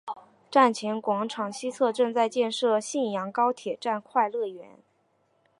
[0.49, 4.79] 站前广场西侧正在建设信阳高铁站快乐园。